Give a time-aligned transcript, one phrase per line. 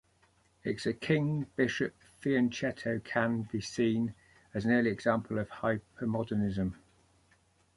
[0.63, 4.15] Its king bishop fianchetto can be seen
[4.51, 6.73] as an early example of hypermodernism.